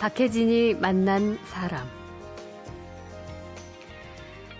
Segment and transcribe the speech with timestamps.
[0.00, 1.86] 박혜진이 만난 사람.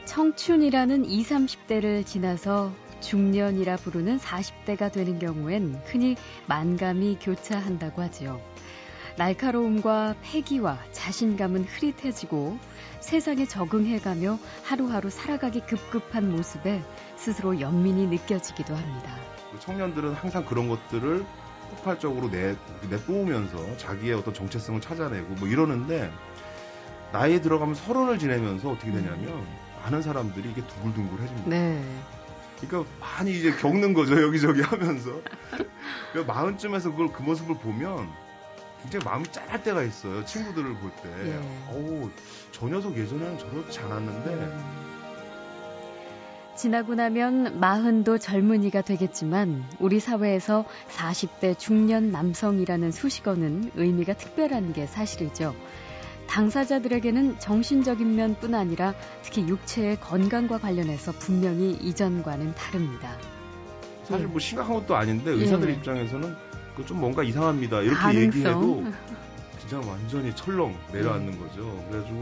[0.05, 2.71] 청춘이라는 20, 30대를 지나서
[3.01, 6.17] 중년이라 부르는 40대가 되는 경우엔 흔히
[6.47, 8.39] 만감이 교차한다고 하지요.
[9.17, 12.59] 날카로움과 패기와 자신감은 흐릿해지고
[13.01, 16.83] 세상에 적응해가며 하루하루 살아가기 급급한 모습에
[17.17, 19.17] 스스로 연민이 느껴지기도 합니다.
[19.59, 21.25] 청년들은 항상 그런 것들을
[21.71, 22.57] 폭발적으로 내,
[22.89, 26.13] 내뿜으면서 자기의 어떤 정체성을 찾아내고 뭐 이러는데
[27.13, 29.47] 나이에 들어가면 서른을 지내면서 어떻게 되냐면
[29.83, 31.49] 많은 사람들이 이게 두글둥글해집니다.
[31.49, 31.83] 네.
[32.61, 35.11] 그러니까 많이 이제 겪는 거죠 여기저기 하면서
[36.13, 38.07] 그러니까 마흔쯤에서 그걸 그 모습을 보면
[38.83, 41.41] 굉장히 마음이 짠할 때가 있어요 친구들을 볼때 예.
[41.71, 42.11] 어우
[42.53, 44.90] 저 녀석 예전에는 저렇지 않았는데 음.
[46.61, 55.55] 지나고 나면 마흔도 젊은이가 되겠지만 우리 사회에서 40대 중년 남성이라는 수식어는 의미가 특별한 게 사실이죠.
[56.27, 63.17] 당사자들에게는 정신적인 면뿐 아니라 특히 육체의 건강과 관련해서 분명히 이전과는 다릅니다.
[64.05, 65.73] 사실 뭐 심각한 것도 아닌데 의사들 예.
[65.73, 66.37] 입장에서는
[66.77, 67.81] 그좀 뭔가 이상합니다.
[67.81, 68.23] 이렇게 가능성.
[68.23, 68.85] 얘기해도
[69.61, 71.39] 진짜 완전히 철렁 내려앉는 예.
[71.39, 71.87] 거죠.
[71.89, 72.21] 그래가지고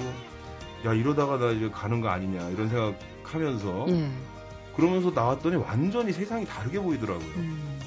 [0.87, 2.95] 야 이러다가 나 이제 가는 거 아니냐 이런 생각
[3.33, 4.11] 하면서 예.
[4.75, 7.29] 그러면서 나왔더니 완전히 세상이 다르게 보이더라고요.
[7.37, 7.81] 음.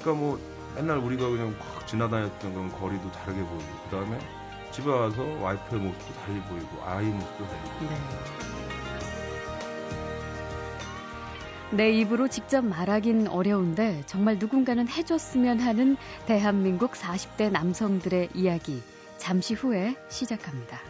[0.00, 0.40] 그러니까 뭐
[0.74, 4.18] 맨날 우리가 그냥 확 지나다녔던 그런 거리도 다르게 보이고 그 다음에
[4.70, 7.94] 집에 와서 와이프의 모습도 달리 보이고 아이 모습도 달리 보이고.
[7.94, 7.98] 네.
[11.70, 18.82] 내 입으로 직접 말하긴 어려운데 정말 누군가는 해줬으면 하는 대한민국 40대 남성들의 이야기
[19.18, 20.80] 잠시 후에 시작합니다.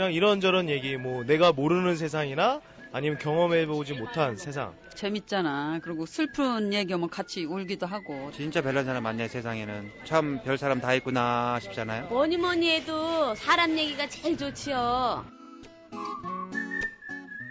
[0.00, 4.72] 그냥 이런저런 얘기 뭐 내가 모르는 세상이나 아니면 경험해보지 못한 세상.
[4.94, 5.80] 재밌잖아.
[5.82, 8.30] 그리고 슬픈 얘기하면 같이 울기도 하고.
[8.34, 9.90] 진짜 별난 사람 많네 세상에는.
[10.06, 12.06] 참 별 사람 다 있구나 싶잖아요.
[12.06, 15.26] 뭐니 뭐니 해도 사람 얘기가 제일 좋지요.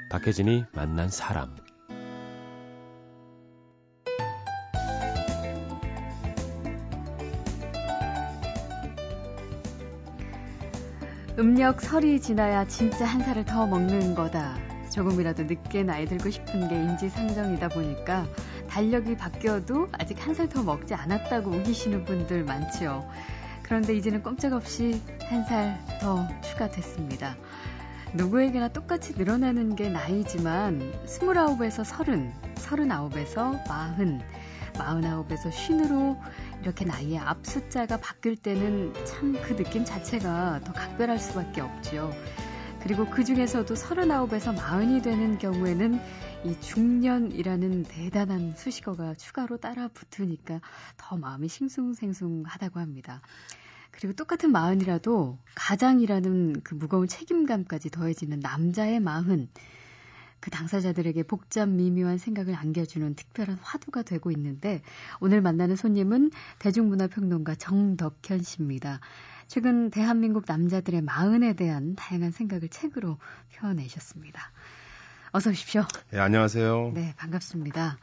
[0.10, 1.56] 박혜진이 만난 사람
[11.40, 14.58] 음력 설이 지나야 진짜 한 살을 더 먹는 거다.
[14.92, 18.26] 조금이라도 늦게 나이 들고 싶은 게 인지상정이다 보니까
[18.70, 23.08] 달력이 바뀌어도 아직 한 살 더 먹지 않았다고 우기시는 분들 많죠.
[23.64, 27.38] 그런데 이제는 꼼짝없이 한 살 더 추가됐습니다.
[28.16, 34.20] 누구에게나 똑같이 늘어나는 게 나이지만 29에서 30, 39에서 40,
[34.74, 36.18] 49에서 50으로
[36.62, 42.12] 이렇게 나이의 앞 숫자가 바뀔 때는 참 그 느낌 자체가 더 각별할 수밖에 없지요.
[42.82, 46.00] 그리고 그 중에서도 39에서 40이 되는 경우에는
[46.46, 50.62] 이 중년이라는 대단한 수식어가 추가로 따라 붙으니까
[50.98, 53.22] 더 마음이 싱숭생숭하다고 합니다.
[53.92, 59.50] 그리고 똑같은 마흔이라도 가장이라는 그 무거운 책임감까지 더해지는 남자의 마흔.
[60.40, 64.82] 그 당사자들에게 복잡 미묘한 생각을 안겨주는 특별한 화두가 되고 있는데
[65.20, 69.00] 오늘 만나는 손님은 대중문화평론가 정덕현 씨입니다.
[69.48, 73.18] 최근 대한민국 남자들의 마흔에 대한 다양한 생각을 책으로
[73.56, 74.52] 표현내셨습니다.
[75.32, 75.84] 어서 오십시오.
[76.12, 76.92] 네, 안녕하세요.
[76.94, 77.98] 네, 반갑습니다.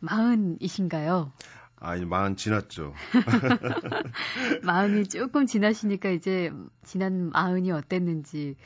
[0.00, 1.32] 마흔이신가요?
[1.78, 2.94] 아, 이제 마흔 지났죠.
[4.64, 6.50] 마흔이 조금 지나시니까 이제
[6.84, 8.56] 지난 마흔이 어땠는지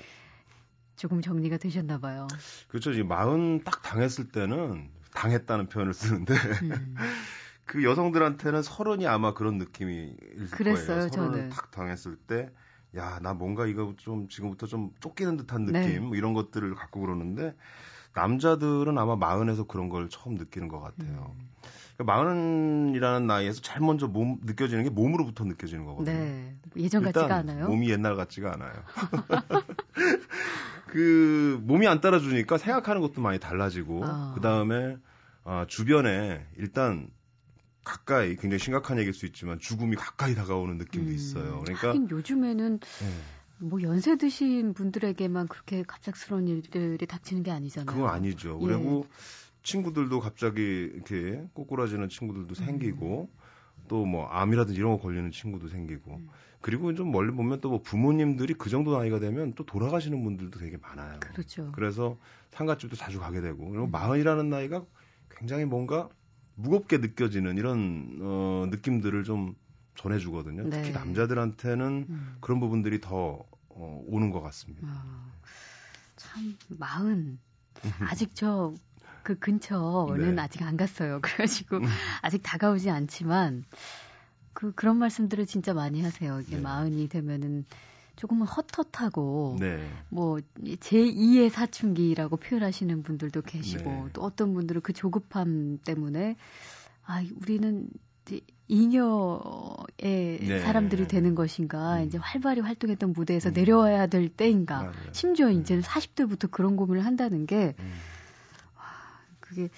[1.01, 2.29] 조금 정리가 되셨나 봐요.
[2.69, 2.93] 그렇죠.
[2.93, 6.95] 이 마흔 딱 당했을 때는 당했다는 표현을 쓰는데 음.
[7.65, 10.15] 그 여성들한테는 서른이 아마 그런 느낌이
[10.51, 11.09] 그랬어요, 거예요.
[11.09, 12.51] 서른을 딱 당했을 때
[12.97, 15.99] 야, 나 뭔가 이거 좀 지금부터 좀 쫓기는 듯한 느낌 네.
[16.01, 17.55] 뭐 이런 것들을 갖고 그러는데
[18.15, 21.35] 남자들은 아마 마흔에서 그런 걸 처음 느끼는 것 같아요.
[21.35, 21.49] 음.
[21.97, 26.15] 그러니까 마흔이라는 나이에서 제일 먼저 몸 느껴지는 게 몸으로부터 느껴지는 거거든요.
[26.15, 26.57] 네.
[26.77, 27.69] 예전 같지가 않아요.
[27.69, 28.73] 몸이 옛날 같지가 않아요.
[30.91, 34.33] 그 몸이 안 따라주니까 생각하는 것도 많이 달라지고 아.
[34.35, 34.97] 그 다음에
[35.45, 37.09] 아, 주변에 일단
[37.85, 41.15] 가까이 굉장히 심각한 얘기일 수 있지만 죽음이 가까이 다가오는 느낌도 음.
[41.15, 41.61] 있어요.
[41.61, 43.07] 그러니까 하긴 요즘에는 네.
[43.59, 47.95] 뭐 연세 드신 분들에게만 그렇게 갑작스러운 일들이 닥치는 게 아니잖아요.
[47.95, 48.59] 그건 아니죠.
[48.61, 48.67] 예.
[48.67, 49.07] 그리고
[49.63, 52.55] 친구들도 갑자기 이렇게 꼬꾸라지는 친구들도 음.
[52.55, 53.31] 생기고
[53.91, 56.29] 또 뭐 암이라든지 이런 거 걸리는 친구도 생기고 음.
[56.61, 60.77] 그리고 좀 멀리 보면 또 뭐 부모님들이 그 정도 나이가 되면 또 돌아가시는 분들도 되게
[60.77, 61.19] 많아요.
[61.19, 61.73] 그렇죠.
[61.73, 62.17] 그래서
[62.53, 63.91] 상가집도 자주 가게 되고 그리고 음.
[63.91, 64.85] 마흔이라는 나이가
[65.29, 66.09] 굉장히 뭔가
[66.55, 69.57] 무겁게 느껴지는 이런 어, 느낌들을 좀
[69.97, 70.65] 전해주거든요.
[70.65, 70.71] 네.
[70.71, 72.37] 특히 남자들한테는 음.
[72.41, 74.87] 그런 부분들이 더 어, 오는 것 같습니다.
[74.87, 75.33] 아,
[76.17, 77.39] 참 마흔
[78.09, 78.73] 아직 저
[79.23, 80.43] 그 근처는 네.
[80.43, 81.21] 아직 안 갔어요.
[81.23, 81.87] 그래가지고 음.
[82.23, 83.65] 아직 다가오지 않지만
[84.53, 86.41] 그 그런 말씀들을 진짜 많이 하세요.
[86.41, 86.63] 이게 네.
[86.63, 87.65] 마흔이 되면은
[88.17, 89.89] 조금은 헛헛하고 네.
[90.11, 90.39] 뭐
[90.81, 94.05] 제 2의 사춘기라고 표현하시는 분들도 계시고 네.
[94.13, 96.37] 또 어떤 분들은 그 조급함 때문에
[97.05, 97.89] 아 우리는
[98.27, 100.61] 이제 잉여의 네.
[100.61, 102.07] 사람들이 되는 것인가 음.
[102.07, 103.55] 이제 활발히 활동했던 무대에서 음.
[103.55, 104.95] 내려와야 될 때인가 맞아요.
[105.13, 105.61] 심지어 음.
[105.61, 107.93] 이제는 40대부터 그런 고민을 한다는 게 음.
[109.51, 109.69] 그게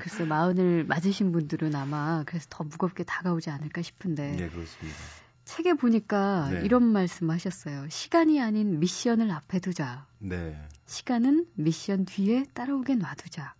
[0.00, 4.98] 글쎄 마흔을 맞으신 분들은 아마 그래서 더 무겁게 다가오지 않을까 싶은데 네, 그렇습니다.
[5.44, 6.60] 책에 보니까 네.
[6.64, 7.88] 이런 말씀하셨어요.
[7.88, 10.06] 시간이 아닌 미션을 앞에 두자.
[10.20, 10.56] 네.
[10.86, 13.54] 시간은 미션 뒤에 따라오게 놔두자.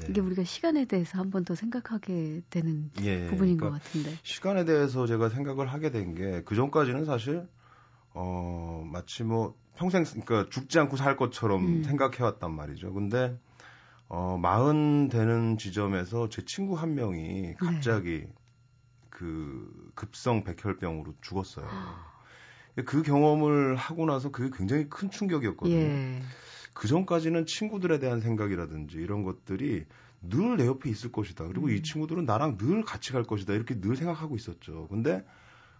[0.00, 0.06] 네.
[0.08, 4.16] 이게 우리가 시간에 대해서 한 번 더 생각하게 되는 예, 부분인 그러니까 것 같은데.
[4.22, 7.46] 시간에 대해서 제가 생각을 하게 된 게 그 전까지는 사실
[8.14, 11.82] 어 마치 뭐 평생 그러니까 죽지 않고 살 것처럼 음.
[11.84, 12.94] 생각해 왔단 말이죠.
[12.94, 13.38] 근데
[14.08, 17.02] 어 마흔 되는 지점에서 제 친구 한 네.
[17.02, 18.26] 명이 갑자기
[19.10, 21.66] 그 급성 백혈병으로 죽었어요.
[22.84, 25.76] 그 경험을 하고 나서 그게 굉장히 큰 충격이었거든요.
[25.76, 26.22] 예.
[26.74, 29.86] 그 전까지는 친구들에 대한 생각이라든지 이런 것들이
[30.22, 31.46] 늘 내 옆에 있을 것이다.
[31.46, 31.70] 그리고 음.
[31.72, 33.54] 이 친구들은 나랑 늘 같이 갈 것이다.
[33.54, 34.88] 이렇게 늘 생각하고 있었죠.
[34.88, 35.24] 근데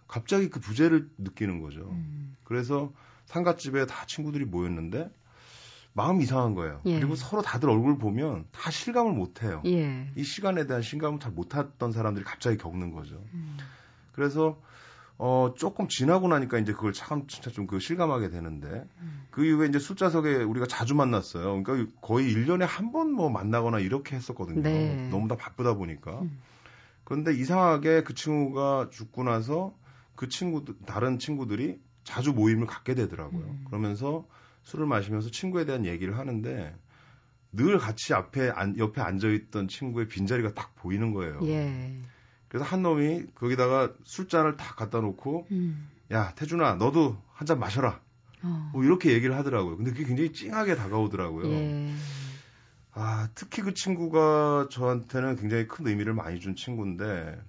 [0.07, 1.89] 갑자기 그 부재를 느끼는 거죠.
[1.91, 2.35] 음.
[2.43, 2.93] 그래서
[3.25, 5.11] 상갓집에 다 친구들이 모였는데
[5.97, 6.79] 마음이 이상한 거예요.
[6.85, 6.99] 예.
[6.99, 9.61] 그리고 서로 다들 얼굴 보면 다 실감을 못 해요.
[9.65, 10.07] 예.
[10.15, 13.21] 이 시간에 대한 실감을 잘 못했던 사람들이 갑자기 겪는 거죠.
[13.33, 13.57] 음.
[14.13, 14.57] 그래서
[15.19, 19.25] 어 조금 지나고 나니까 이제 그걸 참 진짜 좀 그 실감하게 되는데 음.
[19.31, 21.63] 그 이후에 이제 숫자석에 우리가 자주 만났어요.
[21.63, 24.61] 그러니까 거의 1년에 한 번 뭐 만나거나 이렇게 했었거든요.
[24.61, 25.09] 네.
[25.09, 26.21] 너무 다 바쁘다 보니까.
[26.21, 26.39] 음.
[27.03, 29.73] 그런데 이상하게 그 친구가 죽고 나서
[30.15, 33.41] 그 친구들 다른 친구들이 자주 모임을 갖게 되더라고요.
[33.43, 33.65] 음.
[33.67, 34.25] 그러면서
[34.67, 36.75] 술을 마시면서 친구에 대한 얘기를 하는데
[37.53, 41.39] 늘 같이 앞에 안- 옆에 앉아 있던 친구의 빈자리가 딱 보이는 거예요.
[41.43, 41.97] 예.
[42.49, 45.87] 그래서 한 놈이 거기다가 술잔을 딱 갖다 놓고 음.
[46.11, 48.01] 야 태준아 너도 한 잔 마셔라
[48.43, 48.69] 어.
[48.73, 51.93] 뭐 이렇게 얘기를 하더라고요 근데 그게 굉장히 찡하게 다가오더라고요 예.
[52.93, 57.39] 아 특히 그 친구가 저한테는 굉장히 큰 의미를 많이 준 친구인데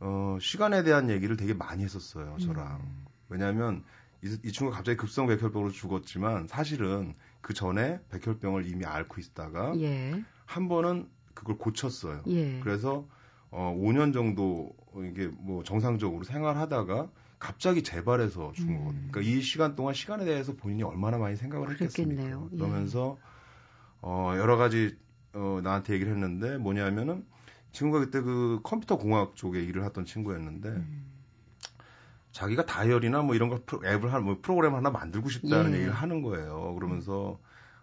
[0.00, 3.04] 어 시간에 대한 얘기를 되게 많이 했었어요 저랑 음.
[3.28, 3.84] 왜냐하면
[4.24, 10.22] 이, 이 친구가 갑자기 급성 백혈병으로 죽었지만 사실은 그 전에 백혈병을 이미 앓고 있다가 예.
[10.46, 12.60] 한 번은 그걸 고쳤어요 예.
[12.60, 13.08] 그래서
[13.50, 14.74] 어 5년 정도
[15.10, 18.78] 이게 뭐 정상적으로 생활하다가 갑자기 재발해서 죽은 음.
[18.78, 19.08] 거거든요.
[19.10, 22.14] 그러니까 이 시간 동안 시간에 대해서 본인이 얼마나 많이 생각을 했겠습니까?
[22.14, 22.48] 그랬겠네요.
[22.52, 22.56] 예.
[22.56, 23.18] 그러면서
[24.00, 24.96] 어 여러 가지
[25.32, 27.26] 어 나한테 얘기를 했는데 뭐냐면은
[27.72, 31.11] 친구가 그때 그 컴퓨터 공학 쪽에 일을 하던 친구였는데 음.
[32.32, 35.76] 자기가 다이어리나 뭐 이런 거 프로- 앱을 한뭐 프로그램 하나 만들고 싶다는 예.
[35.76, 36.74] 얘기를 하는 거예요.
[36.74, 37.38] 그러면서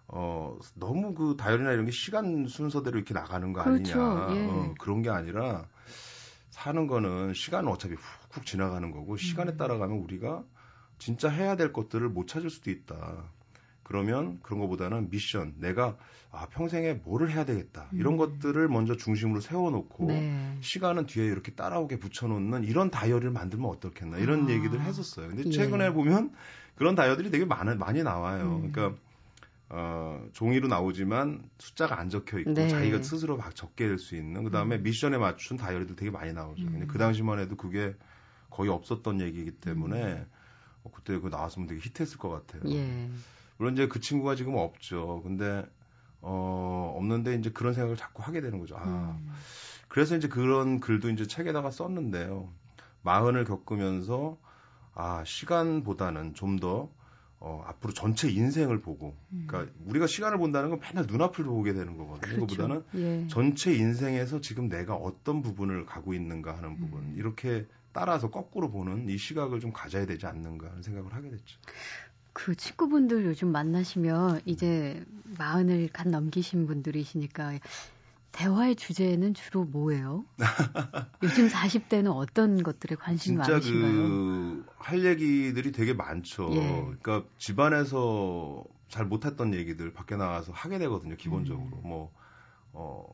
[0.08, 4.02] 어 너무 그 다이어리나 이런 게 시간 순서대로 이렇게 나가는 거 그렇죠.
[4.02, 4.36] 아니냐.
[4.36, 4.48] 예.
[4.50, 5.66] 어, 그런 게 아니라
[6.50, 9.58] 사는 거는 시간은 어차피 훅훅 지나가는 거고 시간에 음.
[9.58, 10.44] 따라가면 우리가
[10.98, 13.24] 진짜 해야 될 것들을 못 찾을 수도 있다.
[13.90, 15.98] 그러면 그런 것보다는 미션, 내가
[16.32, 17.90] 아, 평생에 뭐를 해야 되겠다.
[17.92, 18.18] 이런 음.
[18.18, 20.58] 것들을 먼저 중심으로 세워놓고 네.
[20.62, 24.52] 시간은 뒤에 이렇게 따라오게 붙여놓는 이런 다이어리를 만들면 어떻겠나 이런 아.
[24.52, 25.30] 얘기들 했었어요.
[25.30, 25.50] 근데 예.
[25.50, 26.32] 최근에 보면
[26.76, 28.62] 그런 다이어리들이 되게 많, 많이 나와요.
[28.64, 28.72] 음.
[28.72, 29.00] 그러니까
[29.70, 32.68] 어, 종이로 나오지만 숫자가 안 적혀 있고 네.
[32.68, 34.84] 자기가 스스로 막 적게 될 수 있는 그 다음에 음.
[34.84, 36.64] 미션에 맞춘 다이어리들 되게 많이 나오죠.
[36.64, 36.88] 근데 음.
[36.88, 37.96] 그 당시만 해도 그게
[38.52, 40.26] 거의 없었던 얘기이기 때문에 음.
[40.84, 42.72] 어, 그때 그 나왔으면 되게 히트했을 것 같아요.
[42.72, 43.10] 예.
[43.60, 45.22] 물론 이제 그 친구가 지금 없죠.
[45.24, 45.66] 근데
[46.22, 48.78] 어, 없는데 이제 그런 생각을 자꾸 하게 되는 거죠.
[48.78, 49.32] 아, 음.
[49.90, 52.50] 그래서 이제 그런 글도 이제 책에다가 썼는데요.
[53.04, 54.38] 마흔을 겪으면서
[54.96, 56.90] 아 시간보다는 좀더
[57.42, 59.16] 어, 앞으로 전체 인생을 보고,
[59.48, 62.36] 그러니까 우리가 시간을 본다는 건 맨날 눈앞을 보게 되는 거거든요.
[62.36, 62.46] 그렇죠.
[62.46, 63.28] 그보다는 예.
[63.28, 67.16] 전체 인생에서 지금 내가 어떤 부분을 가고 있는가 하는 부분 음.
[67.18, 71.60] 이렇게 따라서 거꾸로 보는 이 시각을 좀 가져야 되지 않는가 하는 생각을 하게 됐죠.
[72.46, 75.04] 그 친구분들 요즘 만나시면 이제
[75.38, 77.60] 마흔을 간 넘기신 분들이시니까
[78.32, 80.24] 대화의 주제는 주로 뭐예요?
[81.22, 84.64] 요즘 40대는 어떤 것들에 관심이 진짜 많으신가요?
[84.78, 86.50] 그할 얘기들이 되게 많죠.
[86.54, 86.82] 예.
[87.02, 91.18] 그러니까 집안에서 잘 못했던 얘기들 밖에 나가서 하게 되거든요.
[91.18, 91.90] 기본적으로 음.
[91.90, 92.14] 뭐
[92.72, 93.06] 어,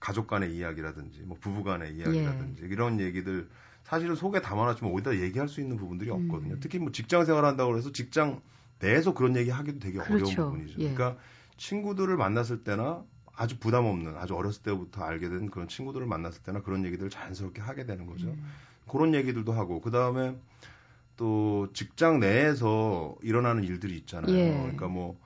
[0.00, 2.68] 가족 간의 이야기라든지 뭐 부부 간의 이야기라든지 예.
[2.68, 3.50] 이런 얘기들
[3.84, 6.26] 사실은 속에 담아놨지만 어디다 얘기할 수 있는 부분들이 음.
[6.30, 6.56] 없거든요.
[6.60, 8.40] 특히 뭐 직장 생활한다고 해서 직장
[8.80, 10.24] 내에서 그런 얘기 하기도 되게 그렇죠.
[10.24, 10.80] 어려운 부분이죠.
[10.80, 10.92] 예.
[10.94, 11.16] 그러니까
[11.56, 13.04] 친구들을 만났을 때나
[13.36, 17.60] 아주 부담 없는 아주 어렸을 때부터 알게 된 그런 친구들을 만났을 때나 그런 얘기들을 자연스럽게
[17.60, 18.28] 하게 되는 거죠.
[18.28, 18.44] 음.
[18.88, 20.36] 그런 얘기들도 하고 그 다음에
[21.16, 24.34] 또 직장 내에서 일어나는 일들이 있잖아요.
[24.34, 24.52] 예.
[24.52, 25.18] 그러니까 뭐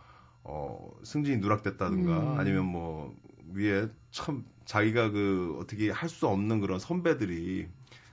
[0.43, 2.39] 어, 승진이 누락됐다든가 음.
[2.39, 3.15] 아니면 뭐
[3.55, 7.69] 위에 참 자기가 그 어떻게 할 수 없는 그런 선배들이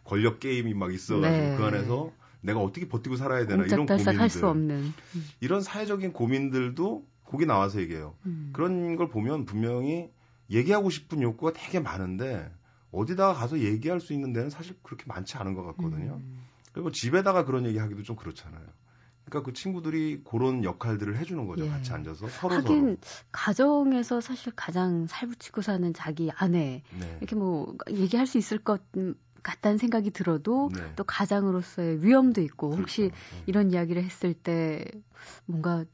[0.05, 1.57] 권력 게임이 막 있어가지고 네.
[1.57, 4.93] 그 안에서 내가 어떻게 버티고 살아야 되나 이런 고민들 할수 없는.
[5.41, 8.15] 이런 사회적인 고민들도 거기 나와서 얘기해요.
[8.27, 8.51] 음.
[8.53, 10.09] 그런 걸 보면 분명히
[10.49, 12.49] 얘기하고 싶은 욕구가 되게 많은데
[12.91, 16.21] 어디다가 가서 얘기할 수 있는 데는 사실 그렇게 많지 않은 것 같거든요.
[16.23, 16.45] 음.
[16.71, 18.63] 그리고 집에다가 그런 얘기 하기도 좀 그렇잖아요.
[19.25, 21.65] 그러니까 그 친구들이 그런 역할들을 해주는 거죠.
[21.65, 21.69] 예.
[21.69, 22.97] 같이 앉아서 서로 하긴
[23.31, 26.99] 가정에서 사실 가장 살붙이고 사는 자기 아내 서로.
[26.99, 27.17] 네.
[27.19, 28.81] 이렇게 뭐 얘기할 수 있을 것
[29.45, 30.81] 같다는 생각이 들어도 네.
[30.95, 33.15] 또 가장으로서의 위험도 있고 혹시 그렇죠.
[33.15, 33.43] 네.
[33.45, 34.83] 이런 이야기를 했을 때
[35.45, 35.85] 뭔가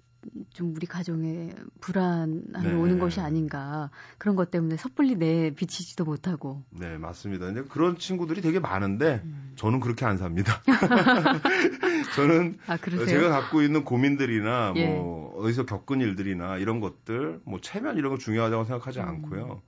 [0.53, 1.49] 좀 우리 가정에
[1.81, 2.73] 불안함이 네.
[2.73, 3.89] 오는 것이 아닌가
[4.19, 7.47] 그런 것 때문에 섣불리 내 비치지도 못하고 네, 맞습니다.
[7.47, 9.53] 근데 그런 친구들이 되게 많은데 음.
[9.55, 10.61] 저는 그렇게 안 삽니다.
[12.15, 12.77] 저는 아?
[12.77, 14.85] 제가 갖고 있는 고민들이나 예.
[14.85, 19.07] 뭐 어디서 겪은 일들이나 이런 것들 뭐 체면 이런 거 중요하다고 생각하지 음.
[19.07, 19.61] 않고요.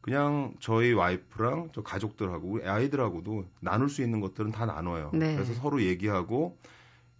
[0.00, 5.10] 그냥 저희 와이프랑 저 가족들하고 아이들하고도 나눌 수 있는 것들은 다 나눠요.
[5.12, 5.34] 네.
[5.34, 6.56] 그래서 서로 얘기하고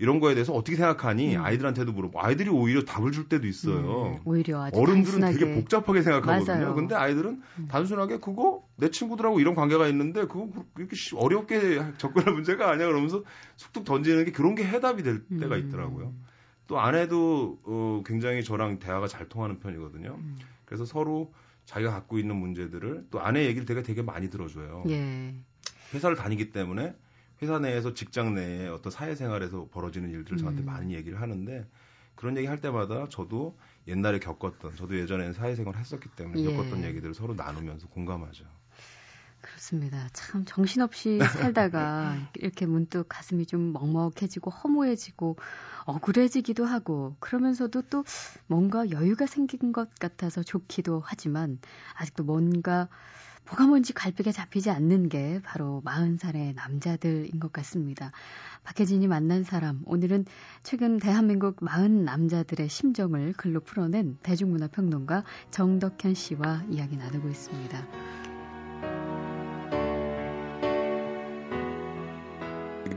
[0.01, 1.45] 이런 거에 대해서 어떻게 생각하니 음.
[1.45, 4.13] 아이들한테도 물어보고 아이들이 오히려 답을 줄 때도 있어요.
[4.15, 6.59] 음, 오히려 아주 어른들은 단순하게 되게 복잡하게 생각하거든요.
[6.61, 6.75] 맞아요.
[6.77, 7.69] 근데 아이들은 음.
[7.69, 13.25] 단순하게 그거 내 친구들하고 이런 관계가 있는데 그거 그렇게 쉬- 어렵게 접근할 문제가 아니야 그러면서
[13.57, 15.67] 툭툭 던지는 게 그런 게 해답이 될 때가 음.
[15.67, 16.15] 있더라고요.
[16.69, 20.15] 또 아내도 어, 굉장히 저랑 대화가 잘 통하는 편이거든요.
[20.17, 20.39] 음.
[20.65, 21.33] 그래서 서로
[21.69, 24.85] 자기가 갖고 있는 문제들을 또 아내 얘기를 되게 되게 많이 들어줘요.
[24.89, 25.35] 예.
[25.93, 26.95] 회사를 다니기 때문에
[27.43, 30.67] 회사 내에서 직장 내에 어떤 사회생활에서 벌어지는 일들을 저한테 음.
[30.67, 31.69] 많이 얘기를 하는데
[32.15, 36.51] 그런 얘기 할 때마다 저도 옛날에 겪었던 저도 예전에는 사회생활을 했었기 때문에 예.
[36.51, 38.47] 겪었던 얘기들을 서로 나누면서 공감하죠.
[39.41, 40.09] 그렇습니다.
[40.13, 41.19] 참 정신없이
[41.53, 45.37] 살다가 이렇게 문득 가슴이 좀 먹먹해지고 허무해지고
[45.85, 48.05] 억울해지기도 하고 그러면서도 또
[48.47, 51.59] 뭔가 여유가 생긴 것 같아서 좋기도 하지만
[51.95, 52.89] 아직도 뭔가
[53.49, 58.13] 뭐가 뭔지 갈피가 잡히지 않는 게 바로 40살의 남자들인 것 같습니다.
[58.65, 60.27] 박혜진이 만난 사람, 오늘은
[60.63, 68.28] 최근 대한민국 40 남자들의 심정을 글로 풀어낸 대중문화평론가 정덕현 씨와 이야기 나누고 있습니다.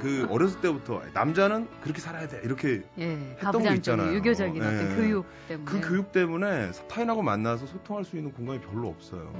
[0.02, 4.16] 그 어렸을 때부터 남자는 그렇게 살아야 돼 이렇게 예, 했던 게 있잖아요.
[4.16, 4.96] 유교적인 어떤 예.
[4.96, 5.66] 교육 때문에.
[5.66, 9.32] 그 교육 때문에 타인하고 만나서 소통할 수 있는 공간이 별로 없어요.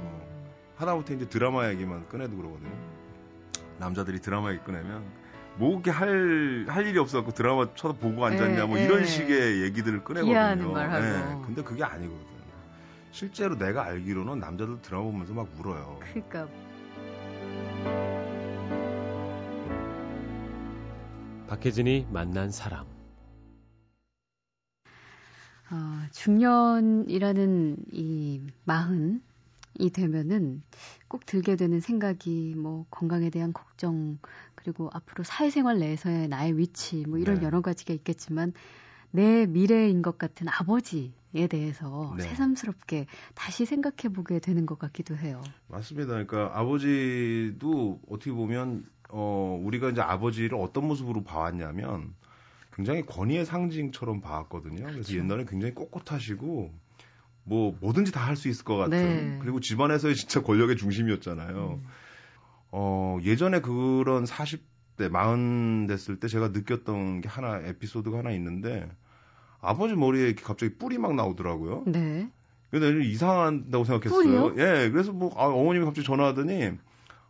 [0.76, 2.70] 하다못해 이제 드라마 얘기만 꺼내도 그러거든요.
[3.78, 5.02] 남자들이 드라마 얘기 꺼내면
[5.56, 9.04] 뭐 그렇게 할, 할 일이 없어갖고 드라마 쳐다 보고 앉았냐 뭐 예, 이런 예.
[9.04, 10.78] 식의 얘기들을 꺼내거든요.
[10.78, 12.32] 예, 근데 그게 아니거든.
[13.10, 15.98] 실제로 내가 알기로는 남자들 드라마 보면서 막 울어요.
[16.00, 16.46] 그러니까
[21.52, 22.86] 박혜진이 만난 사람.
[25.70, 29.20] 어, 중년이라는 이 마흔
[29.78, 30.62] 이 되면은
[31.08, 34.18] 꼭 들게 되는 생각이 뭐 건강에 대한 걱정
[34.54, 37.42] 그리고 앞으로 사회생활 내에서의 나의 위치 뭐 이런 네.
[37.42, 38.54] 여러 가지가 있겠지만
[39.10, 42.24] 내 미래인 것 같은 아버지 에 대해서 네.
[42.24, 45.40] 새삼스럽게 다시 생각해 보게 되는 것 같기도 해요.
[45.68, 46.10] 맞습니다.
[46.12, 52.14] 그러니까 아버지도 어떻게 보면 어 우리가 이제 아버지를 어떤 모습으로 봐왔냐면
[52.74, 54.76] 굉장히 권위의 상징처럼 봐왔거든요.
[54.76, 55.18] 그래서 그렇죠.
[55.18, 56.72] 옛날에 굉장히 꼿꼿하시고
[57.44, 59.38] 뭐 뭐든지 다 할 수 있을 것 같은 네.
[59.40, 61.80] 그리고 집안에서의 진짜 권력의 중심이었잖아요.
[61.82, 61.88] 음.
[62.72, 68.88] 어 예전에 그런 40대 마흔 됐을 때 제가 느꼈던 게 하나 에피소드가 하나 있는데
[69.62, 71.84] 아버지 머리에 이렇게 갑자기 뿔이 막 나오더라고요.
[71.86, 72.28] 네.
[72.70, 74.52] 근데 좀 이상하다고 생각했어요.
[74.52, 74.54] 뿔이요?
[74.58, 76.72] 예, 그래서 뭐 아, 어머님이 갑자기 전화하더니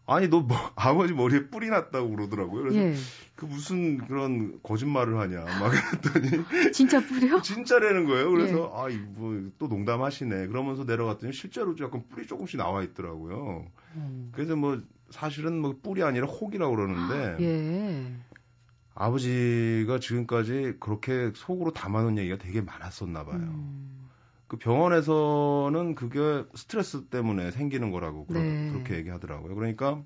[0.06, 2.62] 아니 너 뭐, 아버지 머리에 뿔이 났다고 그러더라고요.
[2.62, 2.94] 그래서 예.
[3.36, 7.40] 그 무슨 그런 거짓말을 하냐 막 그랬더니 진짜 뿌려?
[7.42, 8.30] 진짜라는 거예요.
[8.30, 8.80] 그래서 예.
[8.80, 10.46] 아, 이뭐 또 농담하시네.
[10.46, 13.66] 그러면서 내려갔더니 실제로 약간 뿔이 조금씩 나와 있더라고요.
[13.96, 14.30] 음.
[14.32, 18.12] 그래서 뭐 사실은 뭐 뿔이 아니라 혹이라고 그러는데 예.
[18.94, 23.36] 아버지가 지금까지 그렇게 속으로 담아놓은 얘기가 되게 많았었나 봐요.
[23.38, 24.08] 음.
[24.48, 28.70] 그 병원에서는 그게 스트레스 때문에 생기는 거라고 그러- 네.
[28.70, 29.54] 그렇게 얘기하더라고요.
[29.54, 30.02] 그러니까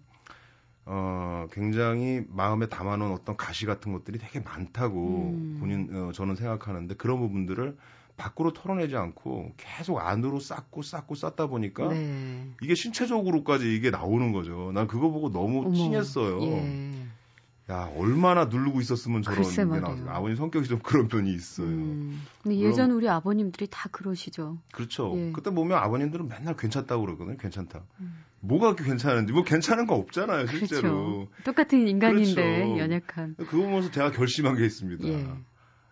[0.85, 5.57] 어 굉장히 마음에 담아놓은 어떤 가시 같은 것들이 되게 많다고 음.
[5.59, 7.77] 본인 어, 저는 생각하는데 그런 부분들을
[8.17, 12.49] 밖으로 털어내지 않고 계속 안으로 쌓고 쌓고 쌓다 보니까 네.
[12.63, 14.71] 이게 신체적으로까지 이게 나오는 거죠.
[14.73, 15.75] 난 그거 보고 너무 어머.
[15.75, 16.41] 찡했어요.
[16.43, 16.86] 예.
[17.69, 19.65] 야 얼마나 누르고 있었으면 저런 게.
[19.65, 20.09] 나왔어요.
[20.11, 21.67] 아버님 성격이 좀 그런 편이 있어요.
[21.67, 22.23] 음.
[22.43, 24.59] 근데 예전 우리 아버님들이 다 그러시죠.
[24.73, 25.13] 그렇죠.
[25.17, 25.33] 예.
[25.33, 27.37] 그때 보면 아버님들은 맨날 괜찮다고 그러거든요.
[27.37, 27.83] 괜찮다.
[28.01, 28.23] 음.
[28.41, 31.27] 뭐가 그렇게 괜찮은지 뭐 괜찮은 거 없잖아요, 실제로.
[31.27, 31.29] 그렇죠.
[31.45, 32.79] 똑같은 인간인데 그렇죠.
[32.79, 33.35] 연약한.
[33.37, 35.09] 그거 보면서 제가 결심한 게 있습니다.
[35.09, 35.27] 예.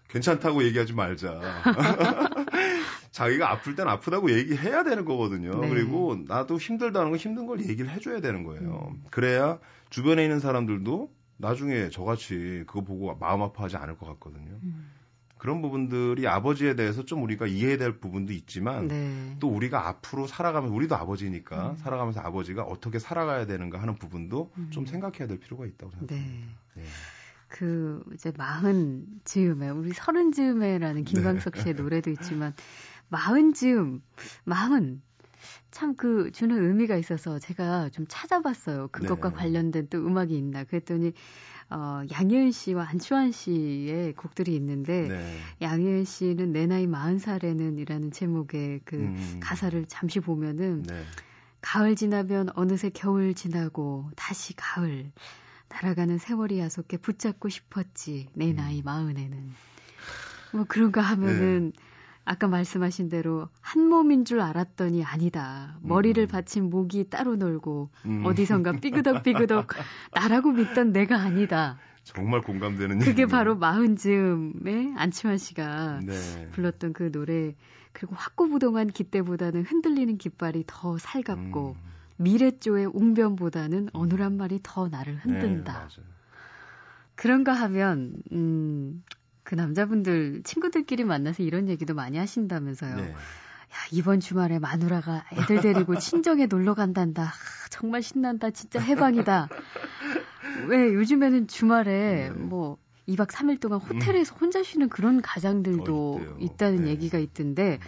[0.08, 1.40] 괜찮다고 얘기하지 말자.
[3.10, 5.60] 자기가 아플 땐 아프다고 얘기해야 되는 거거든요.
[5.60, 5.68] 네.
[5.68, 8.92] 그리고 나도 힘들다는 건 힘든 걸 얘기를 해줘야 되는 거예요.
[8.92, 9.02] 음.
[9.10, 9.58] 그래야
[9.90, 14.58] 주변에 있는 사람들도 나중에 저같이 그거 보고 마음 아파하지 않을 것 같거든요.
[14.62, 14.90] 음.
[15.44, 19.36] 그런 부분들이 아버지에 대해서 좀 우리가 이해해야 될 부분도 있지만 네.
[19.40, 21.76] 또 우리가 앞으로 살아가면서 우리도 아버지니까 음.
[21.76, 24.70] 살아가면서 아버지가 어떻게 살아가야 되는가 하는 부분도 음.
[24.70, 26.14] 좀 생각해야 될 필요가 있다고 생각합니다.
[26.14, 26.82] 네.
[26.82, 26.84] 예.
[27.48, 31.62] 그 이제 마흔 즈음에 우리 서른 즈음에라는 김광석 네.
[31.62, 32.54] 씨의 노래도 있지만
[33.08, 34.00] 마흔 즈음
[34.44, 35.02] 마흔
[35.74, 38.88] 참 그 주는 의미가 있어서 제가 좀 찾아봤어요.
[38.92, 39.34] 그것과 네.
[39.34, 41.12] 관련된 또 음악이 있나 그랬더니
[41.68, 45.38] 어 양희은 씨와 안치환 씨의 곡들이 있는데 네.
[45.62, 49.40] 양희은 씨는 내 나이 마흔 살에는 이라는 제목의 그 음.
[49.42, 51.02] 가사를 잠시 보면은 네.
[51.60, 55.10] 가을 지나면 어느새 겨울 지나고 다시 가을
[55.70, 58.56] 날아가는 세월이 야속해 붙잡고 싶었지 내 음.
[58.56, 59.52] 나이 마흔에는
[60.52, 61.93] 뭐 그런가 하면은 네.
[62.24, 66.28] 아까 말씀하신 대로 한 몸인 줄 알았더니 아니다 머리를 음.
[66.28, 68.24] 받친 목이 따로 놀고 음.
[68.24, 69.68] 어디선가 삐그덕삐그덕
[70.14, 73.28] 나라고 믿던 내가 아니다 정말 공감되는 그게 얘기네요.
[73.28, 76.50] 바로 마흔 즈음에 안치환 씨가 네.
[76.52, 77.54] 불렀던 그 노래
[77.92, 81.94] 그리고 확고부동한 깃대보다는 흔들리는 깃발이 더 살갑고 음.
[82.16, 85.88] 미래조의 웅변보다는 어느란 말이 더 나를 흔든다.
[85.88, 86.02] 네.
[87.16, 89.02] 그런가 하면 음,
[89.54, 92.96] 그 남자분들 친구들끼리 만나서 이런 얘기도 많이 하신다면서요.
[92.96, 93.12] 네.
[93.12, 97.22] 야, 이번 주말에 마누라가 애들 데리고 친정에 놀러 간단다.
[97.22, 98.50] 아, 정말 신난다.
[98.50, 99.48] 진짜 해방이다.
[100.66, 102.30] 왜 요즘에는 주말에 네.
[102.30, 106.36] 뭐 2박 3일 동안 호텔에서 혼자 쉬는 그런 가장들도 어.
[106.40, 106.90] 있다는 네.
[106.90, 107.78] 얘기가 있던데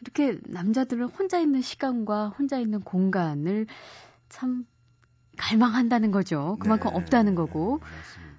[0.00, 3.66] 이렇게 남자들은 혼자 있는 시간과 혼자 있는 공간을
[4.28, 4.66] 참
[5.36, 6.56] 갈망한다는 거죠.
[6.60, 6.96] 그만큼 네.
[6.96, 7.80] 없다는 거고.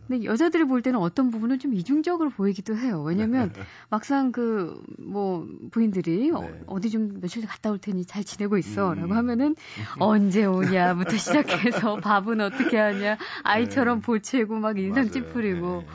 [0.10, 3.04] 근데 여자들이 볼 때는 어떤 부분은 좀 이중적으로 보이기도 해요.
[3.04, 3.54] 왜냐면
[3.90, 6.62] 막상 그 뭐 부인들이 어, 네.
[6.68, 9.12] 어 디 좀 며칠 갔다 올 테니 잘 지내고 있어라고 음.
[9.18, 9.56] 하면은
[10.00, 14.06] 언제 오냐부터 시작해서 밥은 어떻게 하냐 아이처럼 네.
[14.06, 15.10] 보채고 막 인상.
[15.10, 15.88] 찌푸리고 네.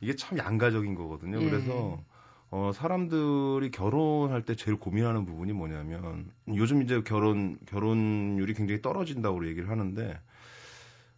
[0.00, 1.40] 이게 참 양가적인 거거든요.
[1.42, 1.50] 예.
[1.50, 2.00] 그래서
[2.50, 9.68] 어, 사람들이 결혼할 때 제일 고민하는 부분이 뭐냐면 요즘 이제 결혼 결혼율이 굉장히 떨어진다고 얘기를
[9.68, 10.18] 하는데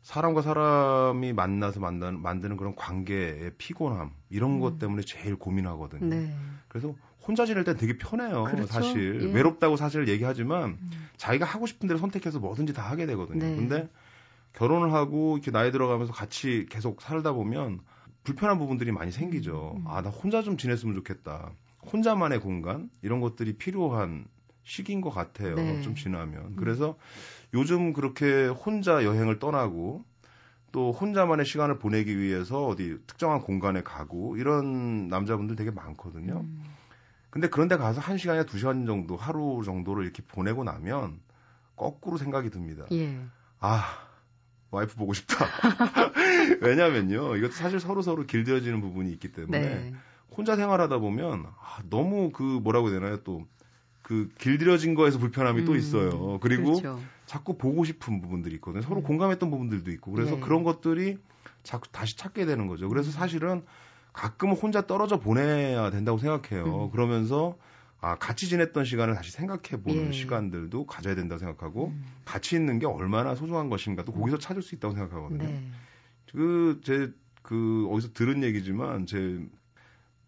[0.02, 4.60] 사람과 사람이 만나서 만드는, 만드는 그런 관계의 피곤함 이런 음.
[4.60, 6.06] 것 때문에 제일 고민하거든요.
[6.06, 6.34] 네.
[6.68, 6.94] 그래서
[7.26, 8.44] 혼자 지낼 땐 되게 편해요.
[8.44, 8.66] 그렇죠.
[8.66, 9.32] 사실 예.
[9.32, 10.90] 외롭다고 사실 얘기하지만 음.
[11.16, 13.44] 자기가 하고 싶은 대로 선택해서 뭐든지 다 하게 되거든요.
[13.44, 13.56] 네.
[13.56, 13.88] 근데
[14.54, 17.80] 결혼을 하고 이렇게 나이 들어가면서 같이 계속 살다 보면
[18.24, 19.76] 불편한 부분들이 많이 생기죠.
[19.76, 19.84] 음.
[19.86, 21.52] 아, 나 혼자 좀 지냈으면 좋겠다.
[21.92, 24.26] 혼자만의 공간 이런 것들이 필요한
[24.70, 25.56] 시기인 것 같아요.
[25.56, 25.78] 네.
[25.78, 25.83] 음.
[25.83, 26.54] 좀 지나면.
[26.54, 26.96] 그래서
[27.54, 30.04] 요즘 그렇게 혼자 여행을 떠나고
[30.70, 36.42] 또 혼자만의 시간을 보내기 위해서 어디 특정한 공간에 가고 이런 남자분들 되게 많거든요.
[36.44, 36.64] 음.
[37.30, 41.18] 근데 그런데 가서 한 시간이나 두 시간 정도, 하루 정도를 이렇게 보내고 나면
[41.74, 42.85] 거꾸로 생각이 듭니다.
[42.92, 43.18] 예.
[43.59, 43.83] 아,
[44.70, 45.35] 와이프 보고 싶다.
[46.62, 49.94] 왜냐면요, 이것도 사실 서로 서로 길들여지는 부분이 있기 때문에 네.
[50.37, 53.22] 혼자 생활하다 보면 아, 너무 그 뭐라고 해야 되나요?
[53.24, 53.46] 또
[54.02, 56.38] 그 길들여진 거에서 불편함이 또 음, 있어요.
[56.40, 57.00] 그리고 그렇죠.
[57.26, 58.82] 자꾸 보고 싶은 부분들이 있거든요.
[58.82, 59.02] 서로 음.
[59.04, 60.12] 공감했던 부분들도 있고.
[60.12, 60.40] 그래서 네.
[60.40, 61.18] 그런 것들이
[61.62, 62.88] 자꾸 다시 찾게 되는 거죠.
[62.88, 63.12] 그래서 음.
[63.12, 63.62] 사실은
[64.12, 66.86] 가끔은 혼자 떨어져 보내야 된다고 생각해요.
[66.86, 66.90] 음.
[66.90, 67.56] 그러면서
[68.00, 70.12] 아, 같이 지냈던 시간을 다시 생각해 보는 예.
[70.12, 72.04] 시간들도 가져야 된다고 생각하고 음.
[72.24, 75.44] 같이 있는 게 얼마나 소중한 것인가 또 거기서 찾을 수 있다고 생각하거든요.
[75.44, 75.70] 네.
[76.32, 79.40] 그, 제, 그, 어디서 들은 얘기지만, 제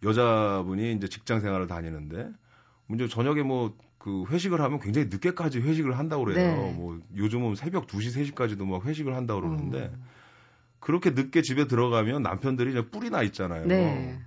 [0.03, 2.29] 여자분이 이제 직장 생활을 다니는데,
[2.93, 6.55] 문제 저녁에 뭐, 그 회식을 하면 굉장히 늦게까지 회식을 한다고 그래요.
[6.55, 6.73] 네.
[6.73, 10.03] 뭐, 요즘은 새벽 2시, 3시까지도 막 회식을 한다고 그러는데, 음.
[10.79, 13.65] 그렇게 늦게 집에 들어가면 남편들이 이제 뿔이 나 있잖아요.
[13.65, 14.19] 네.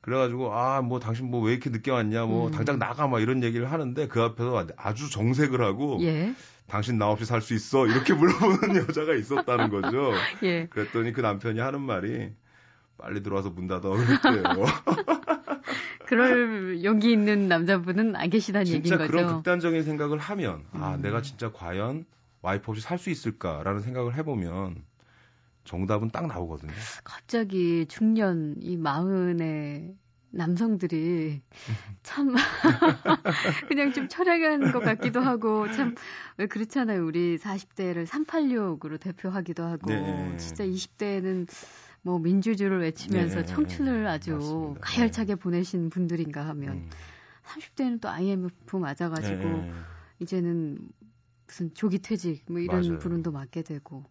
[0.00, 2.50] 그래가지고, 아, 뭐, 당신 뭐 왜 이렇게 늦게 왔냐, 뭐, 음.
[2.50, 6.34] 당장 나가, 막 이런 얘기를 하는데, 그 앞에서 아주 정색을 하고, 예.
[6.66, 7.86] 당신 나 없이 살 수 있어?
[7.86, 10.12] 이렇게 물어보는 여자가 있었다는 거죠.
[10.42, 10.66] 예.
[10.66, 12.32] 그랬더니 그 남편이 하는 말이
[12.98, 14.42] 빨리 들어와서 문 닫아 그랬대요.
[16.08, 19.36] 그럴 용기 있는 남자분은 안 계시다는 진짜 얘기인 그런 거죠.
[19.36, 21.02] 극단적인 생각을 하면 아 음.
[21.02, 22.06] 내가 진짜 과연
[22.40, 24.82] 와이프 없이 살 수 있을까라는 생각을 해보면
[25.64, 26.72] 정답은 딱 나오거든요.
[27.04, 29.96] 갑자기 중년 이 마흔의
[30.30, 31.42] 남성들이
[32.02, 32.34] 참
[33.68, 35.94] 그냥 좀 철학한 것 같기도 하고 참
[36.38, 37.04] 왜 그렇잖아요.
[37.04, 40.36] 우리 40대를 386으로 대표하기도 하고 네.
[40.36, 41.48] 진짜 20대에는
[42.02, 43.46] 뭐 민주주의를 외치면서 네.
[43.46, 44.80] 청춘을 아주 맞습니다.
[44.80, 46.90] 가열차게 보내신 분들인가 하면 음.
[47.44, 49.70] 30대는 또 IMF 맞아가지고 네.
[50.20, 50.78] 이제는
[51.46, 52.98] 무슨 조기 퇴직 뭐 이런 맞아요.
[52.98, 54.04] 부름도 맡게 되고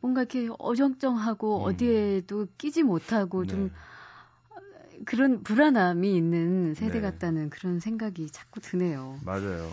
[0.00, 1.62] 뭔가 이렇게 어정쩡하고 음.
[1.64, 5.00] 어디에도 끼지 못하고 좀 네.
[5.06, 7.00] 그런 불안함이 있는 세대 네.
[7.00, 9.18] 같다는 그런 생각이 자꾸 드네요.
[9.24, 9.70] 맞아요.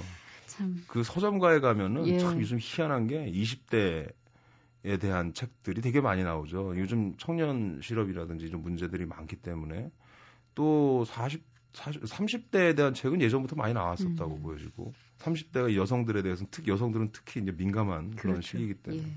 [0.47, 0.83] 참.
[0.87, 2.17] 그 서점가에 가면은 예.
[2.17, 4.07] 참 요즘 희한한 게 20대
[4.83, 6.73] 에 대한 책들이 되게 많이 나오죠.
[6.75, 9.91] 요즘 청년 실업이라든지 이런 문제들이 많기 때문에
[10.55, 14.41] 또 40, 40 30대에 대한 책은 예전부터 많이 나왔었다고 음.
[14.41, 18.41] 보여지고 30대가 여성들에 대해서는 특 여성들은 특히 이제 민감한 그런 그렇죠.
[18.41, 19.11] 시기이기 때문에 예.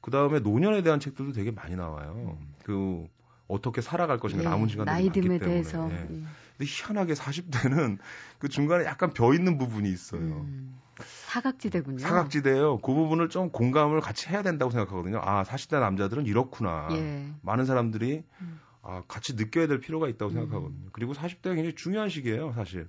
[0.00, 2.36] 그 다음에 노년에 대한 책들도 되게 많이 나와요.
[2.64, 3.06] 그
[3.46, 5.38] 어떻게 살아갈 것인가 예, 남은 시간들이 많기 나이 듦에 때문에.
[5.38, 5.88] 대해서.
[5.90, 5.94] 예.
[5.94, 6.06] 예.
[6.06, 6.26] 근데
[6.58, 7.98] 희한하게 40대는
[8.38, 10.20] 그 중간에 약간 벼 있는 부분이 있어요.
[10.20, 11.98] 음, 사각지대군요.
[11.98, 12.78] 사각지대예요.
[12.78, 15.20] 그 부분을 좀 공감을 같이 해야 된다고 생각하거든요.
[15.22, 16.88] 아, 40대 남자들은 이렇구나.
[16.92, 17.28] 예.
[17.42, 18.60] 많은 사람들이 음.
[18.82, 20.88] 아, 같이 느껴야 될 필요가 있다고 생각하거든요.
[20.92, 22.88] 그리고 40대가 굉장히 중요한 시기예요, 사실.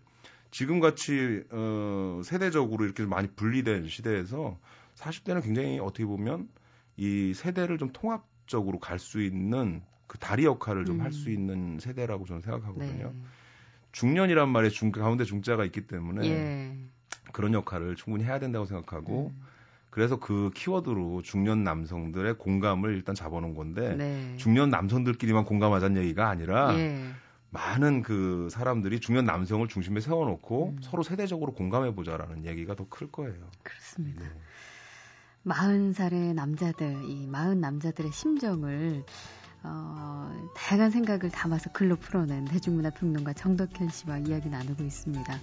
[0.51, 4.57] 지금 같이 어, 세대적으로 이렇게 많이 분리된 시대에서
[4.95, 6.47] 40대는 굉장히 어떻게 보면
[6.97, 11.01] 이 세대를 좀 통합적으로 갈 수 있는 그 다리 역할을 좀 음.
[11.01, 13.07] 할수 있는 세대라고 저는 생각하거든요.
[13.07, 13.21] 네.
[13.93, 16.77] 중년이란 말에 중 가운데 중자가 있기 때문에 예.
[17.31, 19.41] 그런 역할을 충분히 해야 된다고 생각하고 음.
[19.89, 24.35] 그래서 그 키워드로 중년 남성들의 공감을 일단 잡아놓은 건데 네.
[24.37, 26.99] 중년 남성들끼리만 공감하자는 얘기가 아니라 예.
[27.51, 30.77] 많은 그 사람들이 중년 남성을 중심에 세워놓고 음.
[30.81, 33.35] 서로 세대적으로 공감해 보자라는 얘기가 더 클 거예요.
[33.61, 34.23] 그렇습니다.
[34.23, 34.29] 네.
[35.43, 39.03] 마흔 살의 남자들, 이 마흔 남자들의 심정을
[39.61, 45.39] 어, 다양한 생각을 담아서 글로 풀어낸 대중문화 평론가 정덕현 씨와 이야기 나누고 있습니다.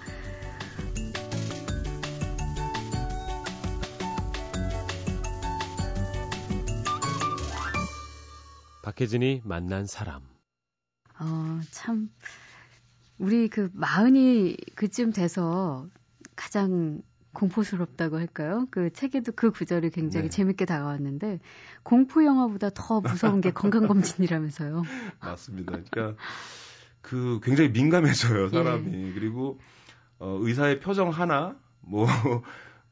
[8.90, 10.22] 박혜진이 만난 사람.
[11.20, 12.10] 어, 참
[13.18, 15.86] 우리 그 마흔이 그쯤 돼서
[16.34, 17.00] 가장
[17.32, 18.66] 공포스럽다고 할까요?
[18.72, 20.30] 그 책에도 그 구절이 굉장히 네.
[20.30, 21.38] 재밌게 다가왔는데
[21.84, 24.82] 공포 영화보다 더 무서운 게 건강 검진이라면서요.
[25.20, 25.78] 맞습니다.
[25.90, 26.20] 그러니까
[27.00, 28.48] 그 굉장히 민감해져요 예.
[28.48, 29.60] 사람이 그리고
[30.18, 32.42] 어, 의사의 표정 하나 뭐 어,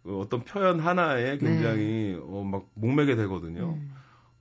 [0.22, 3.72] 어떤 표현 하나에 굉장히 어, 막 목매게 되거든요.
[3.72, 3.97] 음.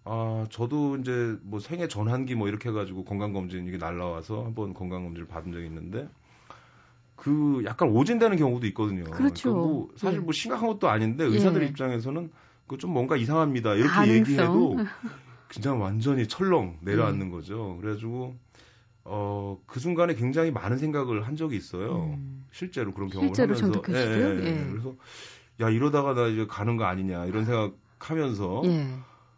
[0.10, 5.52] 아, 저도 이제 뭐 생애 전환기 뭐 이렇게 해가지고 건강검진 이게 날라와서 한번 건강검진을 받은
[5.52, 6.08] 적이 있는데
[7.16, 9.04] 그 약간 오진되는 경우도 있거든요.
[9.06, 9.52] 그렇죠.
[9.54, 10.24] 그러니까 뭐 사실 예.
[10.24, 11.68] 뭐 심각한 것도 아닌데 의사들 예.
[11.68, 12.32] 입장에서는
[12.68, 13.76] 그 좀 뭔가 이상합니다.
[13.76, 14.16] 이렇게 가능성.
[14.18, 14.78] 얘기해도
[15.48, 17.78] 그냥 완전히 철렁 내려앉는 거죠.
[17.82, 18.36] 그래가지고
[19.06, 22.14] 어, 그 순간에 굉장히 많은 생각을 한 적이 있어요.
[22.18, 22.46] 음.
[22.52, 23.72] 실제로 그런 경험을 실제로 하면서.
[23.82, 24.46] 정독해 주시고요?
[24.46, 24.68] 예.
[24.70, 24.96] 그래서
[25.62, 28.88] 야 이러다가 나 이제 가는 거 아니냐 이런 생각하면서 예.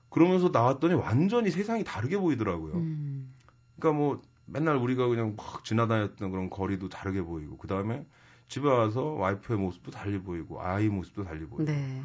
[0.09, 2.73] 그러면서 나왔더니 완전히 세상이 다르게 보이더라고요.
[2.73, 3.33] 음.
[3.77, 8.05] 그러니까 뭐 맨날 우리가 그냥 막 지나다녔던 그런 거리도 다르게 보이고 그 다음에
[8.47, 12.01] 집에 와서 와이프의 모습도 달리 보이고 아이 모습도 달리 보이고 네.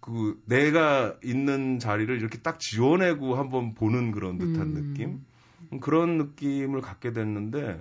[0.00, 4.74] 그 내가 있는 자리를 이렇게 딱 지워내고 한번 보는 그런 듯한 음.
[4.74, 7.80] 느낌 그런 느낌을 갖게 됐는데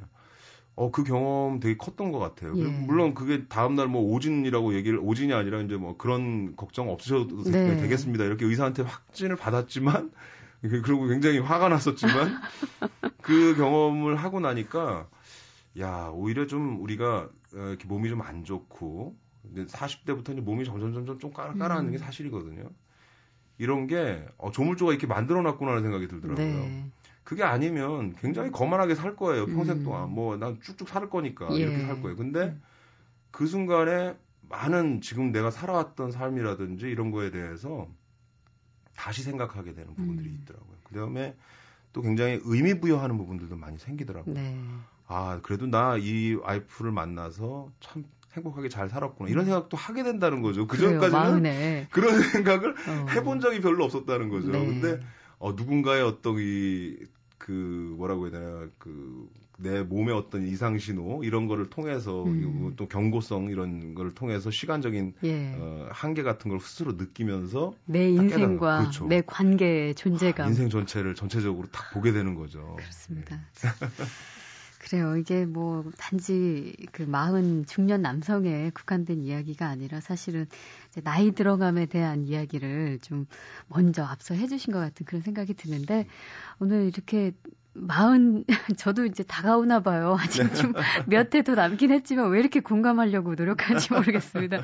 [0.82, 2.54] 어 그 경험 되게 컸던 것 같아요.
[2.58, 2.64] 예.
[2.64, 7.52] 물론 그게 다음 날 뭐 오진이라고 얘기를 오진이 아니라 이제 뭐 그런 걱정 없으셔도 되-
[7.52, 7.78] 네.
[7.78, 8.24] 되겠습니다.
[8.24, 10.12] 이렇게 의사한테 확진을 받았지만
[10.62, 12.14] 그리고 굉장히 화가 났었지만
[13.22, 15.08] 그 경험을 하고 나니까
[15.80, 19.16] 야 오히려 좀 우리가 어, 이렇게 몸이 좀 안 좋고
[19.52, 22.00] 이제 40대부터 이제 몸이 점점 점점 좀 깔아 깔아앉는 게 음.
[22.00, 22.70] 사실이거든요.
[23.58, 26.46] 이런 게 어, 조물조가 이렇게 만들어 놨구나라는 생각이 들더라고요.
[26.46, 26.92] 네.
[27.30, 29.84] 그게 아니면 굉장히 거만하게 살 거예요 평생 음.
[29.84, 31.58] 동안 뭐난 쭉쭉 살 거니까 예.
[31.58, 32.18] 이렇게 살 거예요.
[32.18, 32.58] 근데
[33.30, 34.16] 그 순간에
[34.50, 37.88] 많은 지금 내가 살아왔던 삶이라든지 이런 거에 대해서
[38.96, 40.40] 다시 생각하게 되는 부분들이 음.
[40.42, 40.76] 있더라고요.
[40.86, 41.36] 그 다음에
[41.94, 44.34] 또 굉장히 의미 부여하는 부분들도 많이 생기더라고요.
[44.34, 44.60] 네.
[45.06, 50.66] 아 그래도 나 이 와이프를 만나서 참 행복하게 잘 살았구나 이런 생각도 하게 된다는 거죠.
[50.66, 50.80] 그 음.
[50.80, 51.88] 그래요, 전까지는 마흔에.
[51.94, 53.06] 그런 생각을 어.
[53.12, 54.50] 해본 적이 별로 없었다는 거죠.
[54.50, 54.66] 네.
[54.66, 55.00] 근데
[55.38, 56.98] 어, 누군가의 어떤 이,
[57.40, 62.74] 그, 뭐라고 해야 되나, 그, 내 몸의 어떤 이상 신호, 이런 거를 통해서, 음.
[62.76, 65.56] 또 경고성 이런 거를 통해서 시간적인, 예.
[65.58, 68.80] 어, 한계 같은 걸 스스로 느끼면서, 내딱 인생과.
[68.80, 69.08] 그렇죠.
[69.08, 70.50] 내 관계의 존재감.
[70.50, 72.76] 인생 전체를 전체적으로 딱 보게 되는 거죠.
[72.78, 73.40] 그렇습니다.
[74.80, 75.18] 그래요.
[75.18, 80.48] 이게 뭐 단지 그 마흔 중년 남성에 국한된 이야기가 아니라 사실은
[80.88, 83.28] 이제 나이 들어감에 대한 이야기를 좀
[83.68, 86.08] 먼저 앞서 해주신 것 같은 그런 생각이 드는데
[86.60, 87.34] 오늘 이렇게
[87.74, 88.44] 마흔
[88.78, 90.18] 저도 이제 다가오나 봐요.
[90.20, 90.74] 아직 좀
[91.08, 94.58] 몇 해 더 남긴 했지만 왜 이렇게 공감하려고 노력하는지 모르겠습니다.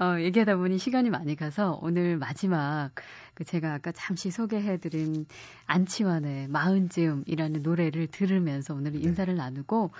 [0.00, 2.90] 어, 얘기하다 보니 시간이 많이 가서 오늘 마지막
[3.34, 5.26] 그 제가 아까 잠시 소개해드린
[5.66, 9.90] 안치환의 마흔즈음이라는 노래를 들으면서 오늘 인사를 나누고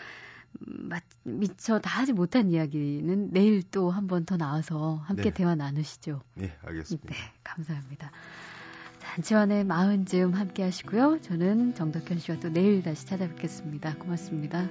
[0.68, 5.31] 음, 마- 미처 다 하지 못한 이야기는 내일 또 한 번 더 나와서 함께 네.
[5.31, 6.20] 대화 나누시죠.
[6.40, 7.09] 예, 알겠습니다.
[7.09, 8.11] 네, 감사합니다.
[9.12, 11.20] 자, 한치환의 마흔 즈음 함께 하시고요.
[11.20, 13.96] 저는 정덕현 씨와 또 내일 다시 찾아뵙겠습니다.
[13.98, 14.70] 고맙습니다.